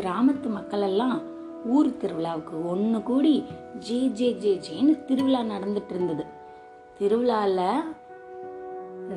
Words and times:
கிராமத்து 0.00 0.48
மக்கள் 0.48 0.80
எல்லாம் 0.80 1.20
ஊர் 1.66 1.88
திருவிழாவுக்கு 1.88 2.66
ஒன்று 2.66 3.02
கூடி 3.02 3.44
ஜே 3.78 4.06
ஜே 4.08 4.32
ஜே 4.32 4.60
ஜேன்னு 4.66 5.04
திருவிழா 5.04 5.40
நடந்துட்டு 5.40 5.90
இருந்தது. 5.90 6.24
திருவிழாவில் 6.98 7.80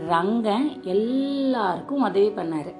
ரங்கன் 0.10 0.82
எல்லாருக்கும் 0.82 2.04
உதவி 2.04 2.30
பண்ணார். 2.30 2.74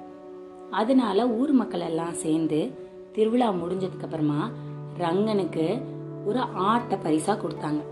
அதனால 0.70 1.28
ஊர் 1.28 1.52
மக்கள் 1.52 1.80
எல்லாம் 1.80 2.12
சேர்ந்து 2.12 2.72
திருவிழா 3.12 3.50
முடிஞ்சதுக்கு 3.50 4.02
அப்புறமா 4.02 4.50
ரங்கனுக்கு 4.98 5.82
ஒரு 6.24 6.38
ஆட்டை 6.38 6.98
பரிசாக 6.98 7.48
கொடுத்தாங்க. 7.48 7.82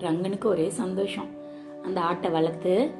ரங்கனுக்கு 0.00 0.44
ஒரே 0.44 0.68
சந்தோஷம். 0.68 1.28
அந்த 1.82 2.00
ஆட்டை 2.00 2.30
வளர்த்து 2.30 2.90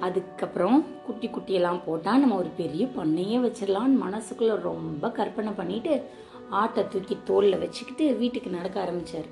அதுக்கப்புறம் 0.00 0.86
குட்டி 1.06 1.28
குட்டியெல்லாம் 1.28 1.80
போட்டால் 1.86 2.20
நம்ம 2.20 2.36
ஒரு 2.36 2.50
பெரிய 2.56 2.86
பண்ணையே 2.86 3.38
வச்சிடலான்னு 3.44 4.02
மனசுக்குள்ளே 4.02 4.56
ரொம்ப 4.60 5.08
கற்பனை 5.08 5.52
பண்ணிட்டு 5.52 6.04
ஆட்டை 6.50 6.88
தூக்கி 6.88 7.16
தோலில் 7.24 7.58
வச்சுக்கிட்டு 7.58 8.16
வீட்டுக்கு 8.16 8.50
நடக்க 8.50 8.84
ஆரம்பிச்சார். 8.84 9.28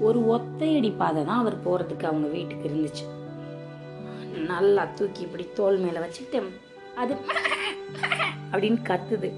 ஒரு 0.00 0.18
ஒத்தையடி 0.34 0.96
பாதை 0.96 1.24
தான் 1.24 1.38
அவர் 1.38 1.62
போகிறதுக்கு 1.66 2.04
அவங்க 2.04 2.28
வீட்டுக்கு 2.28 2.68
இருந்துச்சு. 2.68 3.04
நல்லா 4.46 4.84
தூக்கி 4.84 5.20
இப்படி 5.22 5.46
தோல் 5.54 5.78
மேலே 5.78 5.98
வச்சுக்கிட்டு 5.98 6.40
அது 6.96 7.16
அப்படின்னு 8.52 8.80
கத்துது. 8.90 9.30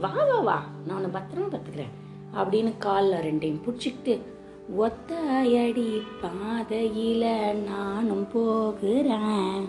வா 0.00 0.12
வா 0.30 0.38
வா 0.40 0.64
நான் 0.86 1.04
உன்னை 1.04 1.20
பத்திரமா 1.20 1.48
பார்த்துக்கிறேன் 1.54 1.92
அப்படின்னு 2.34 2.72
காலில் 2.78 3.24
ரெண்டையும் 3.26 3.62
பிடிச்சிக்கிட்டு 3.66 4.22
ஒத்தையடி 4.70 6.00
பாதையில 6.22 7.52
நானும் 7.52 8.26
போகிறேன். 8.32 9.68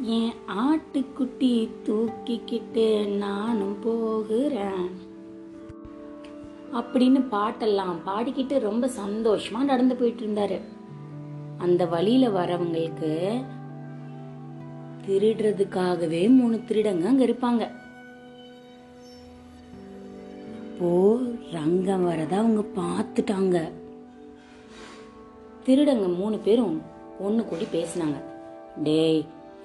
என் 0.00 0.32
ஆட்டுக்குட்டி 0.46 1.68
தூக்கிக்கிட்டு 1.84 3.16
நானும் 3.16 3.76
போகிறேன். 3.80 4.90
அப்படின்னு 6.72 7.24
பாட்டெல்லாம் 7.30 7.96
பாடிக்கிட்டு 8.06 8.58
ரொம்ப 8.58 8.86
சந்தோஷமா 8.86 9.64
நடந்து 9.64 9.96
போயிட்டு 9.96 10.26
இருந்தாரு 10.26 10.60
அந்த 11.58 11.86
வழியில 11.86 12.28
வரவங்களுக்கு 12.28 13.44
திருடுறதுக்காகவே 15.06 16.28
மூணு 16.28 16.60
திருடங்க 16.68 17.06
அங்க 17.06 17.24
இருப்பாங்க. 17.24 17.86
அப்போ 20.80 20.96
ரங்கம் 21.52 22.04
வரத 22.08 22.32
அவங்க 22.40 22.62
பார்த்துட்டாங்க. 22.76 23.56
திருடங்க 25.64 26.04
மூணு 26.18 26.36
பேரும் 26.44 26.76
ஒன்று 27.20 27.42
கூடி 27.44 27.64
பேசினாங்க. 27.72 28.18
டேய் 28.84 29.18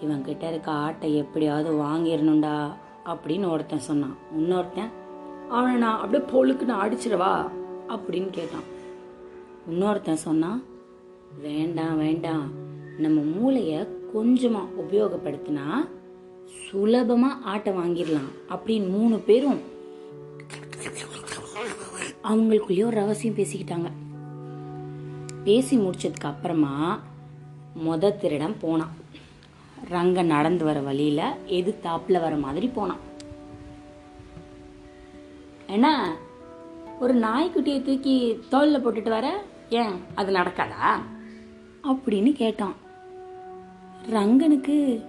இவன் 0.04 0.24
கிட்ட 0.28 0.48
இருக்க 0.52 0.70
ஆட்டை 0.86 1.10
எப்படியாவது 1.16 1.72
வாங்கிடணும்டா 1.82 2.56
அப்படின்னு 3.12 3.52
ஒருத்தன் 3.52 3.86
சொன்னான். 3.90 4.16
இன்னொருத்தன் 4.38 4.90
அவனை 5.50 5.76
நான் 5.84 6.00
அப்படியே 6.00 6.24
பொழுக்கு 6.32 6.66
நான் 6.66 6.82
அடிச்சிடவா 6.86 7.34
அப்படின்னு 7.96 8.32
கேட்டான். 8.40 8.66
இன்னொருத்தன் 9.72 10.26
சொன்னான் 10.28 10.64
வேண்டாம் 11.42 11.98
வேண்டாம். 11.98 12.48
நம்ம 12.98 13.20
மூளைய 13.36 13.84
கொஞ்சமாக 14.16 14.74
உபயோகப்படுத்தினா 14.86 15.68
சுலபமாக 16.64 17.42
ஆட்டை 17.54 17.74
வாங்கிடலாம் 17.74 18.34
அப்படின்னு 18.56 18.90
மூணு 18.98 19.20
பேரும் 19.30 19.62
அவங்களுக்குள்ளேயே 22.24 22.86
ஒரு 22.86 22.96
ரகசியம் 22.96 23.36
பேசிக்கிட்டாங்க. 23.36 23.92
பேசி 25.44 25.78
முடிச்சதுக்கு 25.78 26.24
அப்புறமா 26.24 27.00
மொத 27.88 28.14
திருடம் 28.22 28.56
போனான். 28.60 28.94
ரங்க 29.90 30.22
நடந்து 30.22 30.66
வர 30.66 30.80
வழியில 30.80 31.38
தாப்பில் 31.84 32.22
வர 32.22 32.36
மாதிரி 32.36 32.68
போனான். 32.68 32.98
என்ன 35.68 36.16
ஒரு 37.00 37.16
நாய்க்குட்டியை 37.16 37.82
தூக்கி 37.82 38.40
தோல்ல 38.52 38.80
போட்டுட்டு 38.80 39.10
வர 39.10 39.44
ஏன் 39.70 39.96
அது 40.16 40.34
நடக்காதா? 40.34 41.00
அப்படின்னு 41.84 42.32
கேட்டான். 42.32 42.76
ரங்கனுக்கு 44.10 45.06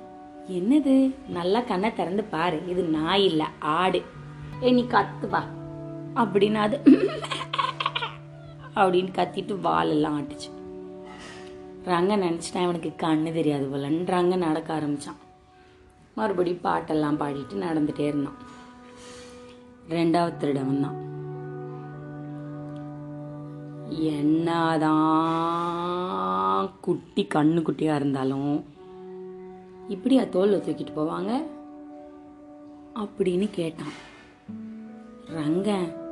என்னது? 0.49 1.15
நல்லா 1.29 1.61
கண்ணை 1.61 1.93
திறந்து 1.93 2.25
பாரு 2.25 2.63
இது 2.69 2.83
நாய் 2.83 3.25
இல்லை 3.25 3.47
ஆடு. 3.59 4.03
ஏ 4.63 4.71
நீ 4.71 4.83
கத்துப்பா 4.83 5.43
அப்படின்னு 6.15 6.55
அது 6.55 6.81
அப்படின்னு 8.75 9.13
கத்திட்டு 9.13 9.59
வாலெல்லாம் 9.65 10.19
ஆட்டுச்சு. 10.19 10.49
ரங்க 11.85 12.17
நினச்சிட்டேன் 12.17 12.63
இவனுக்கு 12.63 12.93
கண்ணு 12.97 13.33
தெரியாது 13.33 13.69
போலன்னு 13.69 14.07
ரங்க 14.07 14.37
நடக்க 14.37 14.75
ஆரம்பித்தான் 14.75 15.17
மறுபடியும் 16.15 16.65
பாட்டெல்லாம் 16.65 17.21
பாடிட்டு 17.21 17.55
நடந்துட்டே 17.55 17.99
இருந்தான். 17.99 18.37
ரெண்டாவது 19.89 20.37
திருடவன் 20.37 20.81
தான். 20.81 21.13
என்னதான் 23.91 25.11
குட்டி 26.81 27.29
கண்ணு 27.35 27.37
குட்டியாக 27.37 27.81
இருந்தாலும் 27.81 28.65
இப்படியா 29.89 30.23
தோலில் 30.23 30.27
தூக்கிட்டு 30.27 30.97
போவாங்க? 30.97 31.47
அப்படின்னு 32.95 33.51
கேட்டான். 33.51 33.93
ரங்கன் 35.27 36.03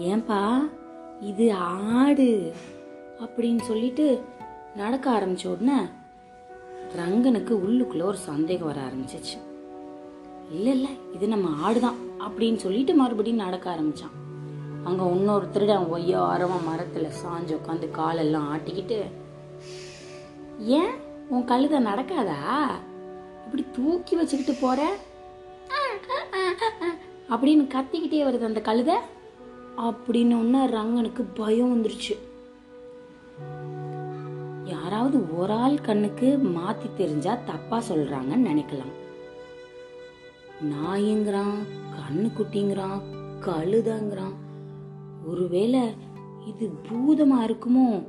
ஏன்பா 0.00 0.70
இது 1.20 1.52
ஆடு 1.52 2.52
அப்படின்னு 3.18 3.60
சொல்லிட்டு 3.60 4.24
நடக்க 4.76 5.10
ஆரம்பிச்ச 5.10 5.48
உடனே 5.48 5.78
ரங்கனுக்கு 6.96 7.54
உள்ளுக்குள்ள 7.66 8.02
ஒரு 8.02 8.16
சந்தேகம் 8.16 8.66
வர 8.66 8.80
ஆரம்பிச்சிச்சு. 8.80 9.38
இல்ல 10.52 10.70
இல்ல 10.70 10.88
இது 11.14 11.28
நம்ம 11.28 11.70
ஆடுதான் 11.70 11.94
அப்படின்னு 12.18 12.56
சொல்லிட்டு 12.56 12.94
மறுபடியும் 12.94 13.38
நடக்க 13.38 13.74
ஆரம்பிச்சான். 13.74 14.16
அங்க 14.84 15.10
இன்னொரு 15.10 15.50
திருடன் 15.50 15.92
ஒய்யாரமா 15.92 16.58
மரத்துல 16.70 17.10
சாஞ்சு 17.22 17.56
உட்காந்து 17.58 17.90
காலெல்லாம் 17.90 18.56
ஆட்டிக்கிட்டு 18.56 19.02
ஏன் 20.58 20.90
உன் 21.28 21.44
கழுத 21.44 21.78
நடக்காதா? 21.78 22.66
இப்படி 23.44 23.66
தூக்கி 23.72 24.16
வச்சுக்கிட்டு 24.16 24.60
போற? 24.60 24.96
அப்படின்னு 27.30 27.66
கத்திக்கிட்டே 27.74 28.20
வருது 28.26 28.44
அந்த 28.44 28.60
கழுதை. 28.60 28.94
அப்படின்னு 29.76 30.36
ரங்கனுக்கு 30.66 31.24
பயம் 31.34 31.76
வந்துருச்சு. 31.76 32.18
யாராவது 34.64 35.38
ஒரு 35.38 35.52
ஆள் 35.52 35.80
கண்ணுக்கு 35.80 36.40
மாத்தி 36.44 36.94
தெரிஞ்சா 36.96 37.38
தப்பா 37.44 37.82
சொல்றாங்கன்னு 37.88 38.48
நினைக்கலாம். 38.52 38.92
நாயங்கிறான் 40.64 41.54
கண்ணு 41.96 42.30
குட்டிங்கிறான் 42.30 43.00
கழுதங்கிறான். 43.40 44.34
ஒருவேளை 45.26 45.80
இது 46.46 46.70
பூதமா 46.88 47.38
இருக்குமோ? 47.38 48.06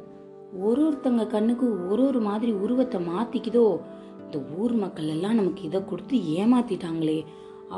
ஒரு 0.60 0.90
ஒருத்தங்க 0.90 1.28
கண்ணுக்கு 1.28 1.90
ஒரு 1.90 2.06
ஒரு 2.06 2.20
மாதிரி 2.20 2.52
உருவத்தை 2.52 3.08
மாத்திக்குதோ? 3.08 3.80
இந்த 4.24 4.40
ஊர் 4.58 4.74
மக்கள் 4.74 5.08
எல்லாம் 5.08 5.36
நமக்கு 5.36 5.62
இதை 5.62 5.86
கொடுத்து 5.86 6.18
ஏமாத்திட்டாங்களே. 6.18 7.26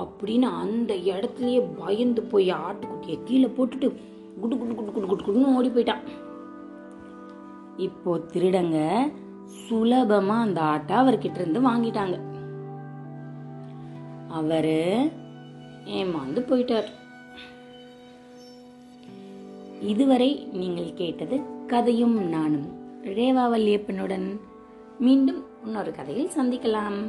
அப்படின்னு 0.02 0.48
அந்த 0.64 0.94
இடத்துலயே 1.12 1.60
பயந்து 1.80 2.22
போய் 2.32 2.50
ஆட்டுக்குட்டியை 2.66 3.18
கீழே 3.24 3.50
போட்டுட்டு 3.58 3.88
குடு 4.42 4.56
குடு 4.58 4.76
குடு 4.76 4.92
குடு 4.92 5.08
குடு 5.08 5.26
குடுன்னு 5.26 5.56
ஓடி 5.58 5.70
போயிட்டான். 5.70 6.04
இப்போ 7.88 8.12
திருடங்க 8.34 8.78
சுலபமா 9.62 10.38
அந்த 10.46 10.60
ஆட்டை 10.62 10.96
அவர்கிட்ட 10.96 11.40
இருந்து 11.42 11.62
வாங்கிட்டாங்க. 11.70 12.18
அவரு 14.40 14.78
ஏமாந்து 15.98 16.42
போயிட்டார். 16.50 16.90
இதுவரை 19.92 20.30
நீங்கள் 20.62 20.94
கேட்டது 20.94 21.38
கதையும் 21.68 22.18
நானும் 22.36 22.68
ரேவா 23.18 23.46
வல்லியப்பனுடன் 23.54 24.28
மீண்டும் 25.06 25.42
இன்னொரு 25.66 25.92
கதையில் 25.92 26.36
சந்திக்கலாம். 26.38 27.00